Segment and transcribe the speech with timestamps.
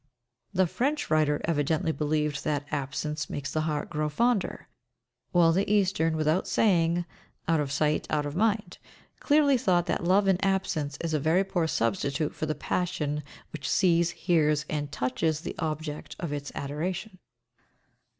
[0.51, 4.67] The French writer evidently believed that "Absence makes the heart grow fonder,"
[5.31, 7.05] while the Eastern, without saying,
[7.47, 8.79] "Out of sight, out of mind,"
[9.19, 13.21] clearly thought that love in absence is a very poor substitute for the passion
[13.53, 17.19] which sees, hears, and touches the object of its adoration.